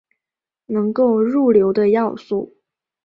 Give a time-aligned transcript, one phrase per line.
[0.65, 2.57] 能够入流的要素。